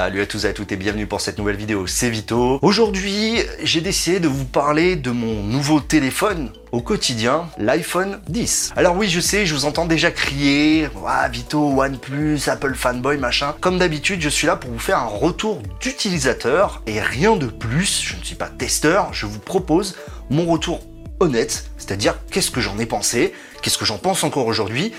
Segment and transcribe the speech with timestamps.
[0.00, 2.60] Salut à tous et à toutes et bienvenue pour cette nouvelle vidéo, c'est Vito.
[2.62, 8.74] Aujourd'hui, j'ai décidé de vous parler de mon nouveau téléphone au quotidien, l'iPhone 10.
[8.76, 13.56] Alors oui, je sais, je vous entends déjà crier, ah, Vito, OnePlus, Apple fanboy, machin.
[13.60, 18.00] Comme d'habitude, je suis là pour vous faire un retour d'utilisateur et rien de plus.
[18.00, 19.96] Je ne suis pas testeur, je vous propose
[20.30, 20.80] mon retour
[21.18, 23.32] honnête, c'est-à-dire qu'est-ce que j'en ai pensé,
[23.62, 24.92] qu'est-ce que j'en pense encore aujourd'hui,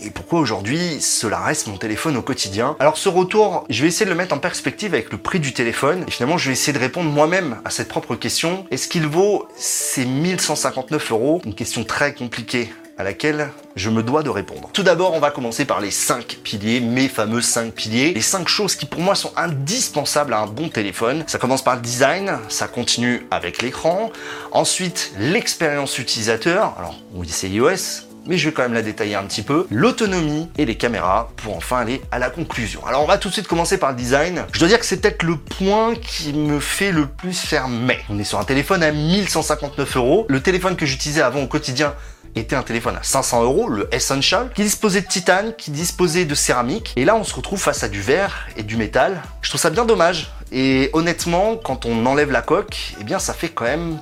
[0.00, 2.76] et pourquoi aujourd'hui cela reste mon téléphone au quotidien?
[2.78, 5.52] Alors ce retour, je vais essayer de le mettre en perspective avec le prix du
[5.52, 8.64] téléphone, et finalement je vais essayer de répondre moi-même à cette propre question.
[8.70, 11.42] Est-ce qu'il vaut ces 1159 euros?
[11.44, 14.70] Une question très compliquée à laquelle je me dois de répondre.
[14.72, 18.48] Tout d'abord, on va commencer par les 5 piliers, mes fameux 5 piliers, les 5
[18.48, 21.24] choses qui pour moi sont indispensables à un bon téléphone.
[21.26, 24.10] Ça commence par le design, ça continue avec l'écran,
[24.52, 29.24] ensuite l'expérience utilisateur, alors oui c'est iOS, mais je vais quand même la détailler un
[29.24, 32.84] petit peu, l'autonomie et les caméras pour enfin aller à la conclusion.
[32.86, 34.44] Alors on va tout de suite commencer par le design.
[34.52, 37.68] Je dois dire que c'est peut-être le point qui me fait le plus faire.
[38.08, 40.26] On est sur un téléphone à 1159 euros.
[40.28, 41.94] Le téléphone que j'utilisais avant au quotidien
[42.40, 46.34] était un téléphone à 500 euros, le Essential, qui disposait de titane, qui disposait de
[46.34, 46.92] céramique.
[46.96, 49.22] Et là, on se retrouve face à du verre et du métal.
[49.42, 50.32] Je trouve ça bien dommage.
[50.52, 53.98] Et honnêtement, quand on enlève la coque, eh bien, ça fait quand même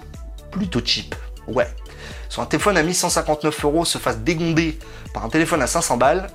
[0.51, 1.15] plutôt cheap.
[1.47, 1.69] Ouais,
[2.35, 4.77] sur un téléphone à 1159 euros se fasse dégonder
[5.13, 6.29] par un téléphone à 500 balles,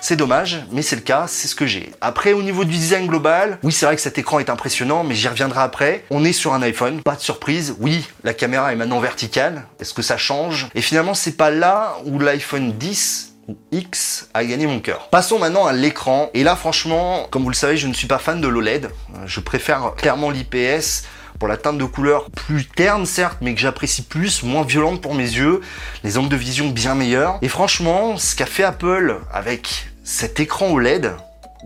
[0.00, 1.92] c'est dommage, mais c'est le cas, c'est ce que j'ai.
[2.00, 5.14] Après, au niveau du design global, oui, c'est vrai que cet écran est impressionnant, mais
[5.14, 6.06] j'y reviendrai après.
[6.08, 7.76] On est sur un iPhone, pas de surprise.
[7.80, 9.64] Oui, la caméra est maintenant verticale.
[9.78, 10.68] Est-ce que ça change?
[10.74, 15.10] Et finalement, c'est pas là où l'iPhone 10 ou X a gagné mon cœur.
[15.10, 16.30] Passons maintenant à l'écran.
[16.32, 18.88] Et là, franchement, comme vous le savez, je ne suis pas fan de l'OLED.
[19.26, 21.04] Je préfère clairement l'IPS
[21.42, 25.12] pour la teinte de couleur plus terne certes, mais que j'apprécie plus, moins violente pour
[25.12, 25.60] mes yeux,
[26.04, 27.40] les angles de vision bien meilleurs.
[27.42, 31.10] Et franchement, ce qu'a fait Apple avec cet écran OLED,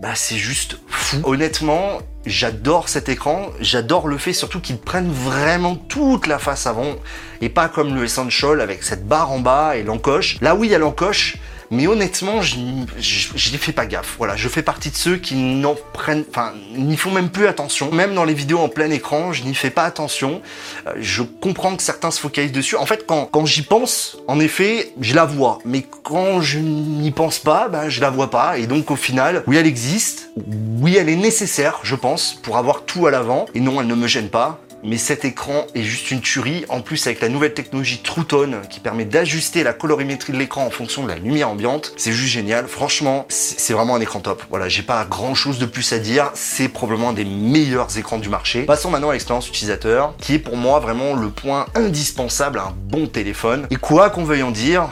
[0.01, 1.17] bah c'est juste fou.
[1.25, 6.95] Honnêtement, j'adore cet écran, j'adore le fait surtout qu'il prenne vraiment toute la face avant
[7.41, 10.37] et pas comme le Essential avec cette barre en bas et l'encoche.
[10.41, 11.37] Là oui, il y a l'encoche,
[11.71, 14.15] mais honnêtement, je n'y fais pas gaffe.
[14.17, 17.91] Voilà, je fais partie de ceux qui n'en prennent, enfin, n'y font même plus attention.
[17.91, 20.41] Même dans les vidéos en plein écran, je n'y fais pas attention.
[20.87, 22.75] Euh, je comprends que certains se focalisent dessus.
[22.75, 25.59] En fait, quand, quand j'y pense, en effet, je la vois.
[25.65, 28.57] Mais quand je n'y pense pas, ben, je la vois pas.
[28.57, 30.29] Et donc, au final, oui, elle existe.
[30.79, 33.45] Oui, elle est nécessaire, je pense, pour avoir tout à l'avant.
[33.53, 36.65] Et non, elle ne me gêne pas mais cet écran est juste une tuerie.
[36.69, 40.65] En plus, avec la nouvelle technologie True Tone qui permet d'ajuster la colorimétrie de l'écran
[40.65, 42.67] en fonction de la lumière ambiante, c'est juste génial.
[42.67, 44.43] Franchement, c'est vraiment un écran top.
[44.49, 46.31] Voilà, j'ai pas grand chose de plus à dire.
[46.33, 48.63] C'est probablement un des meilleurs écrans du marché.
[48.63, 52.73] Passons maintenant à l'expérience utilisateur, qui est pour moi vraiment le point indispensable à un
[52.75, 53.67] bon téléphone.
[53.69, 54.87] Et quoi qu'on veuille en dire,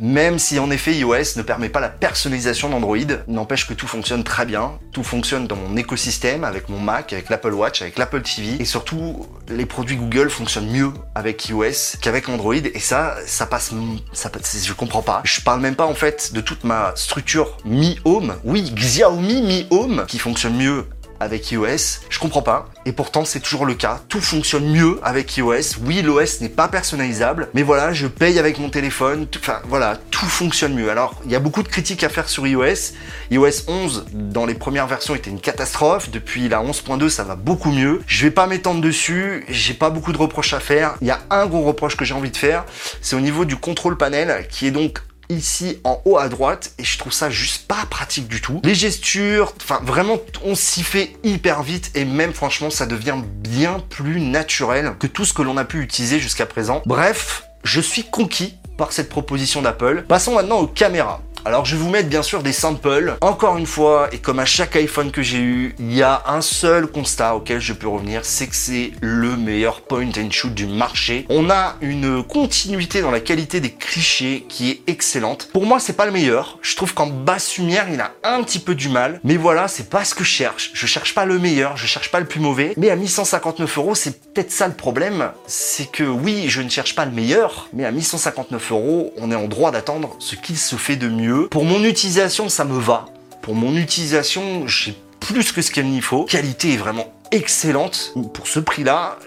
[0.00, 2.96] même si en effet iOS ne permet pas la personnalisation d'Android,
[3.28, 7.28] n'empêche que tout fonctionne très bien, tout fonctionne dans mon écosystème avec mon Mac, avec
[7.28, 12.28] l'Apple Watch, avec l'Apple TV, et surtout les produits Google fonctionnent mieux avec iOS qu'avec
[12.28, 13.72] Android, et ça, ça passe,
[14.12, 14.30] ça,
[14.64, 15.20] je comprends pas.
[15.24, 19.66] Je parle même pas en fait de toute ma structure Mi Home, oui, Xiaomi Mi
[19.70, 20.86] Home, qui fonctionne mieux
[21.20, 22.00] avec iOS.
[22.08, 22.68] Je comprends pas.
[22.86, 24.00] Et pourtant, c'est toujours le cas.
[24.08, 25.78] Tout fonctionne mieux avec iOS.
[25.84, 27.48] Oui, l'OS n'est pas personnalisable.
[27.54, 29.26] Mais voilà, je paye avec mon téléphone.
[29.36, 30.90] Enfin, voilà, tout fonctionne mieux.
[30.90, 32.94] Alors, il y a beaucoup de critiques à faire sur iOS.
[33.30, 36.10] iOS 11, dans les premières versions, était une catastrophe.
[36.10, 38.00] Depuis la 11.2, ça va beaucoup mieux.
[38.06, 39.44] Je vais pas m'étendre dessus.
[39.48, 40.94] J'ai pas beaucoup de reproches à faire.
[41.00, 42.64] Il y a un gros reproche que j'ai envie de faire.
[43.02, 45.00] C'est au niveau du contrôle panel, qui est donc
[45.30, 48.60] ici en haut à droite et je trouve ça juste pas pratique du tout.
[48.64, 53.80] Les gestures, enfin vraiment on s'y fait hyper vite et même franchement ça devient bien
[53.88, 56.82] plus naturel que tout ce que l'on a pu utiliser jusqu'à présent.
[56.86, 60.04] Bref, je suis conquis par cette proposition d'Apple.
[60.08, 61.20] Passons maintenant aux caméras.
[61.44, 63.16] Alors je vais vous mettre bien sûr des samples.
[63.20, 66.40] Encore une fois, et comme à chaque iPhone que j'ai eu, il y a un
[66.40, 70.66] seul constat auquel je peux revenir, c'est que c'est le meilleur point and shoot du
[70.66, 71.26] marché.
[71.28, 75.48] On a une continuité dans la qualité des clichés qui est excellente.
[75.52, 76.58] Pour moi, c'est pas le meilleur.
[76.62, 79.20] Je trouve qu'en basse lumière, il a un petit peu du mal.
[79.24, 80.70] Mais voilà, c'est pas ce que je cherche.
[80.74, 82.74] Je cherche pas le meilleur, je cherche pas le plus mauvais.
[82.76, 85.30] Mais à 1159 euros, c'est peut-être ça le problème.
[85.46, 89.36] C'est que oui, je ne cherche pas le meilleur, mais à 1159 euros, on est
[89.36, 93.06] en droit d'attendre ce qu'il se fait de mieux pour mon utilisation, ça me va.
[93.42, 96.24] Pour mon utilisation, j'ai plus que ce qu'il y faut.
[96.24, 98.12] Qualité est vraiment excellente.
[98.34, 99.18] Pour ce prix-là,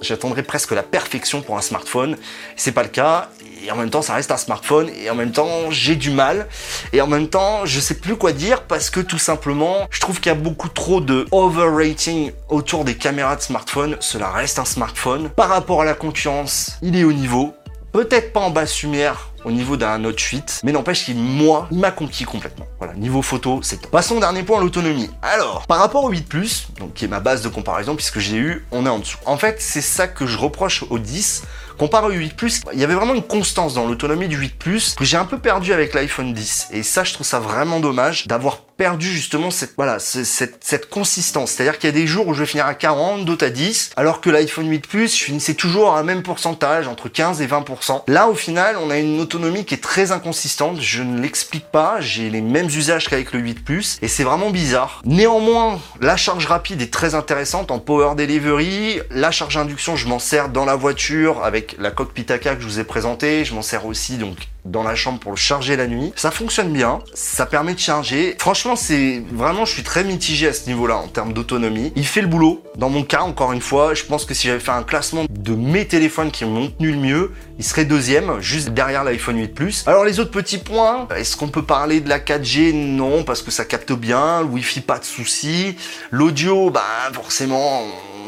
[0.00, 2.16] j'attendrais presque la perfection pour un smartphone.
[2.56, 3.28] C'est pas le cas.
[3.62, 4.88] Et en même temps, ça reste un smartphone.
[4.88, 6.48] Et en même temps, j'ai du mal.
[6.92, 10.20] Et en même temps, je sais plus quoi dire parce que tout simplement, je trouve
[10.20, 13.96] qu'il y a beaucoup trop de overrating autour des caméras de smartphone.
[14.00, 15.28] Cela reste un smartphone.
[15.28, 17.54] Par rapport à la concurrence, il est au niveau
[17.92, 21.78] peut-être pas en basse lumière, au niveau d'un Note 8, mais n'empêche qu'il, moi, il
[21.78, 22.66] m'a conquis complètement.
[22.78, 23.90] Voilà, niveau photo, c'est top.
[23.90, 25.10] Passons au dernier point, l'autonomie.
[25.22, 28.36] Alors, par rapport au 8 Plus, donc qui est ma base de comparaison, puisque j'ai
[28.36, 29.18] eu, on est en dessous.
[29.26, 31.42] En fait, c'est ça que je reproche au 10.
[31.78, 34.94] Comparé au 8 Plus, il y avait vraiment une constance dans l'autonomie du 8 Plus
[34.94, 36.68] que j'ai un peu perdu avec l'iPhone 10.
[36.72, 41.50] Et ça, je trouve ça vraiment dommage d'avoir perdu justement cette, voilà, cette, cette consistance.
[41.50, 43.90] C'est-à-dire qu'il y a des jours où je vais finir à 40, d'autres à 10,
[43.94, 47.46] alors que l'iPhone 8 Plus, je finissais toujours à un même pourcentage, entre 15 et
[47.46, 48.04] 20%.
[48.08, 50.80] Là, au final, on a une autonomie qui est très inconsistante.
[50.80, 52.00] Je ne l'explique pas.
[52.00, 55.02] J'ai les mêmes usages qu'avec le 8 Plus et c'est vraiment bizarre.
[55.04, 59.00] Néanmoins, la charge rapide est très intéressante en power delivery.
[59.10, 62.66] La charge induction, je m'en sers dans la voiture avec la cockpit AK que je
[62.66, 63.44] vous ai présenté.
[63.44, 66.12] Je m'en sers aussi donc dans la chambre pour le charger la nuit.
[66.16, 68.36] Ça fonctionne bien, ça permet de charger.
[68.38, 71.92] Franchement, c'est vraiment, je suis très mitigé à ce niveau-là en termes d'autonomie.
[71.96, 72.62] Il fait le boulot.
[72.76, 75.54] Dans mon cas, encore une fois, je pense que si j'avais fait un classement de
[75.54, 79.84] mes téléphones qui m'ont tenu le mieux, il serait deuxième, juste derrière l'iPhone 8 Plus.
[79.86, 83.50] Alors les autres petits points, est-ce qu'on peut parler de la 4G Non, parce que
[83.50, 84.42] ça capte bien.
[84.42, 85.76] Wi-Fi, pas de souci.
[86.10, 87.82] L'audio, bah forcément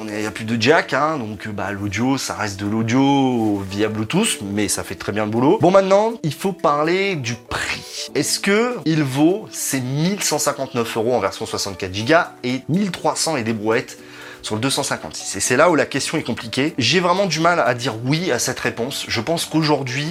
[0.08, 3.88] il n'y a plus de jack, hein, donc bah, l'audio, ça reste de l'audio via
[3.88, 5.58] Bluetooth, mais ça fait très bien le boulot.
[5.60, 8.10] Bon, maintenant, il faut parler du prix.
[8.14, 12.14] Est-ce que il vaut ces 1159 euros en version 64 Go
[12.44, 13.98] et 1300 et des brouettes
[14.42, 16.74] sur le 256 Et c'est là où la question est compliquée.
[16.78, 19.04] J'ai vraiment du mal à dire oui à cette réponse.
[19.08, 20.08] Je pense qu'aujourd'hui,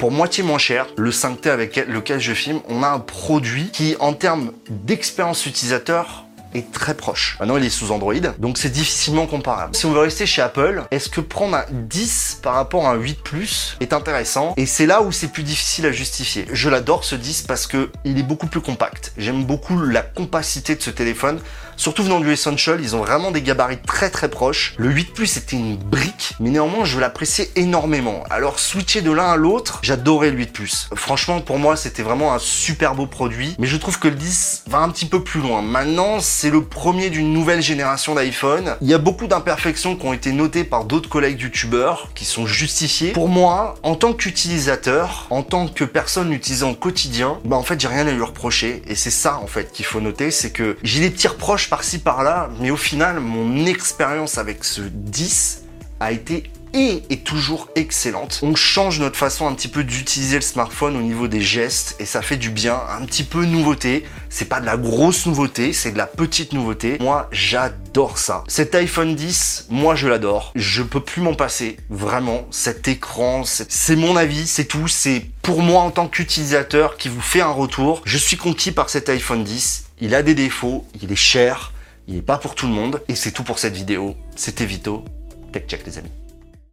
[0.00, 3.96] pour moitié moins cher, le 5T avec lequel je filme, on a un produit qui,
[4.00, 7.36] en termes d'expérience utilisateur, est très proche.
[7.40, 9.74] Maintenant, il est sous Android, donc c'est difficilement comparable.
[9.74, 12.96] Si on veut rester chez Apple, est-ce que prendre un 10 par rapport à un
[12.96, 14.54] 8 Plus est intéressant?
[14.56, 16.46] Et c'est là où c'est plus difficile à justifier.
[16.52, 19.12] Je l'adore ce 10 parce que il est beaucoup plus compact.
[19.16, 21.40] J'aime beaucoup la compacité de ce téléphone.
[21.76, 24.74] Surtout venant du Essential, ils ont vraiment des gabarits très très proches.
[24.78, 28.24] Le 8 Plus était une brique, mais néanmoins je l'appréciais énormément.
[28.30, 30.88] Alors switcher de l'un à l'autre, j'adorais le 8 Plus.
[30.94, 34.64] Franchement, pour moi, c'était vraiment un super beau produit, mais je trouve que le 10
[34.68, 35.62] va un petit peu plus loin.
[35.62, 38.76] Maintenant, c'est le premier d'une nouvelle génération d'iPhone.
[38.80, 42.46] Il y a beaucoup d'imperfections qui ont été notées par d'autres collègues youtubeurs qui sont
[42.46, 43.12] justifiées.
[43.12, 47.80] Pour moi, en tant qu'utilisateur, en tant que personne l'utilisant au quotidien, bah en fait
[47.80, 50.76] j'ai rien à lui reprocher et c'est ça en fait qu'il faut noter, c'est que
[50.82, 55.62] j'ai des petits reproches par-ci par-là, mais au final mon expérience avec ce 10
[56.00, 58.40] a été et est toujours excellente.
[58.42, 62.06] On change notre façon un petit peu d'utiliser le smartphone au niveau des gestes et
[62.06, 64.04] ça fait du bien, un petit peu nouveauté.
[64.28, 66.98] C'est pas de la grosse nouveauté, c'est de la petite nouveauté.
[67.00, 68.44] Moi, j'adore ça.
[68.46, 70.52] Cet iPhone 10, moi je l'adore.
[70.54, 71.76] Je peux plus m'en passer.
[71.88, 74.88] Vraiment, cet écran, c'est mon avis, c'est tout.
[74.88, 78.02] C'est pour moi en tant qu'utilisateur qui vous fait un retour.
[78.04, 79.89] Je suis conquis par cet iPhone 10.
[80.02, 81.72] Il a des défauts, il est cher,
[82.08, 83.02] il n'est pas pour tout le monde.
[83.08, 84.16] Et c'est tout pour cette vidéo.
[84.34, 85.04] C'était Vito.
[85.52, 86.10] Tech check les amis.